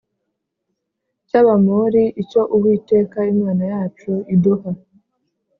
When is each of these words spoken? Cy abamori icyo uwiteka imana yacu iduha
Cy 1.27 1.35
abamori 1.41 2.03
icyo 2.21 2.41
uwiteka 2.55 3.17
imana 3.33 3.63
yacu 3.73 4.11
iduha 4.33 4.69